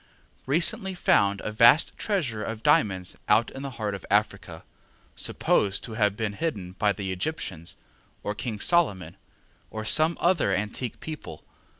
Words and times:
recently 0.47 0.95
found 0.95 1.41
a 1.41 1.51
vast 1.51 1.95
treasure 1.95 2.43
of 2.43 2.63
diamonds 2.63 3.15
out 3.29 3.51
in 3.51 3.61
the 3.61 3.69
heart 3.77 3.93
of 3.93 4.03
Africa, 4.09 4.63
supposed 5.15 5.83
to 5.83 5.91
have 5.93 6.17
been 6.17 6.33
hidden 6.33 6.71
by 6.71 6.91
the 6.91 7.11
Egyptians, 7.11 7.75
or 8.23 8.33
King 8.33 8.59
Solomon, 8.59 9.15
or 9.69 9.85
some 9.85 10.17
other 10.19 10.55
antique 10.55 10.99
people. 11.01 11.43